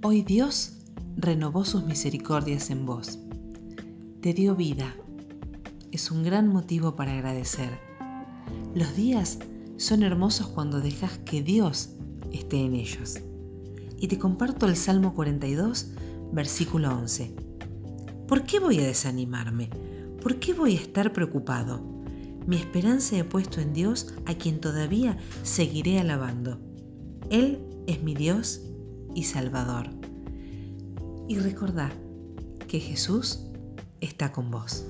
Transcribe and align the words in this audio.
Hoy 0.00 0.22
Dios 0.22 0.74
renovó 1.16 1.64
sus 1.64 1.82
misericordias 1.82 2.70
en 2.70 2.86
vos. 2.86 3.18
Te 4.20 4.32
dio 4.32 4.54
vida. 4.54 4.94
Es 5.90 6.12
un 6.12 6.22
gran 6.22 6.46
motivo 6.46 6.94
para 6.94 7.14
agradecer. 7.14 7.80
Los 8.76 8.94
días 8.94 9.40
son 9.76 10.04
hermosos 10.04 10.46
cuando 10.50 10.80
dejas 10.80 11.18
que 11.18 11.42
Dios 11.42 11.90
esté 12.32 12.60
en 12.64 12.76
ellos. 12.76 13.18
Y 13.98 14.06
te 14.06 14.18
comparto 14.18 14.66
el 14.66 14.76
Salmo 14.76 15.14
42, 15.14 15.88
versículo 16.30 16.96
11. 16.96 17.34
¿Por 18.28 18.44
qué 18.44 18.60
voy 18.60 18.78
a 18.78 18.86
desanimarme? 18.86 19.68
¿Por 20.22 20.38
qué 20.38 20.54
voy 20.54 20.76
a 20.76 20.80
estar 20.80 21.12
preocupado? 21.12 21.82
Mi 22.46 22.54
esperanza 22.54 23.18
he 23.18 23.24
puesto 23.24 23.60
en 23.60 23.72
Dios 23.72 24.14
a 24.26 24.34
quien 24.34 24.60
todavía 24.60 25.18
seguiré 25.42 25.98
alabando. 25.98 26.60
Él 27.30 27.64
es 27.88 28.00
mi 28.04 28.14
Dios 28.14 28.62
y 29.14 29.24
Salvador. 29.24 29.90
Y 31.28 31.38
recordá 31.38 31.92
que 32.68 32.80
Jesús 32.80 33.44
está 34.00 34.32
con 34.32 34.50
vos. 34.50 34.84